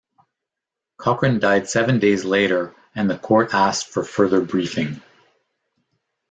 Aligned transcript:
Cochran 0.97 1.37
died 1.37 1.69
seven 1.69 1.99
days 1.99 2.25
later 2.25 2.73
and 2.95 3.07
the 3.07 3.19
court 3.19 3.53
asked 3.53 3.85
for 3.89 4.03
further 4.03 4.41
briefing. 4.43 4.99